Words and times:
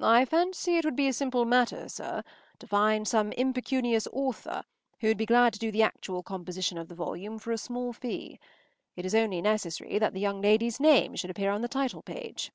“I 0.00 0.24
fancy 0.24 0.78
it 0.78 0.84
would 0.86 0.96
be 0.96 1.08
a 1.08 1.12
simple 1.12 1.44
matter, 1.44 1.86
sir, 1.86 2.22
to 2.58 2.66
find 2.66 3.06
some 3.06 3.32
impecunious 3.32 4.08
author 4.10 4.62
who 5.00 5.08
would 5.08 5.18
be 5.18 5.26
glad 5.26 5.52
to 5.52 5.58
do 5.58 5.70
the 5.70 5.82
actual 5.82 6.22
composition 6.22 6.78
of 6.78 6.88
the 6.88 6.94
volume 6.94 7.38
for 7.38 7.52
a 7.52 7.58
small 7.58 7.92
fee. 7.92 8.40
It 8.96 9.04
is 9.04 9.14
only 9.14 9.42
necessary 9.42 9.98
that 9.98 10.14
the 10.14 10.20
young 10.20 10.40
lady’s 10.40 10.80
name 10.80 11.16
should 11.16 11.28
appear 11.28 11.50
on 11.50 11.60
the 11.60 11.68
title 11.68 12.00
page. 12.00 12.50